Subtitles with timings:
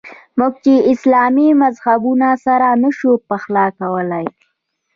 [0.39, 4.27] موږ چې اسلامي مذهبونه سره نه شو پخلا کولای.